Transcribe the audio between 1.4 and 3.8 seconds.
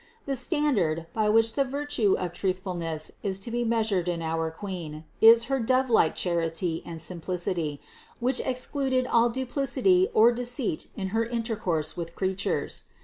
the virtue of truthfulness is to be